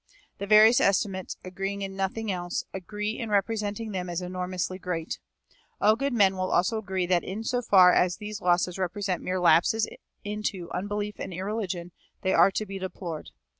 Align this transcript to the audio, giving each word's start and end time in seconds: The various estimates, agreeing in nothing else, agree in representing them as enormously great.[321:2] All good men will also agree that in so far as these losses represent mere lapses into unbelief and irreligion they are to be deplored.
The 0.39 0.47
various 0.47 0.81
estimates, 0.81 1.37
agreeing 1.43 1.83
in 1.83 1.95
nothing 1.95 2.31
else, 2.31 2.63
agree 2.73 3.19
in 3.19 3.29
representing 3.29 3.91
them 3.91 4.09
as 4.09 4.19
enormously 4.19 4.79
great.[321:2] 4.79 5.55
All 5.79 5.95
good 5.95 6.13
men 6.13 6.35
will 6.37 6.49
also 6.49 6.79
agree 6.79 7.05
that 7.05 7.23
in 7.23 7.43
so 7.43 7.61
far 7.61 7.93
as 7.93 8.17
these 8.17 8.41
losses 8.41 8.79
represent 8.79 9.21
mere 9.21 9.39
lapses 9.39 9.87
into 10.23 10.71
unbelief 10.71 11.19
and 11.19 11.31
irreligion 11.31 11.91
they 12.23 12.33
are 12.33 12.49
to 12.49 12.65
be 12.65 12.79
deplored. 12.79 13.29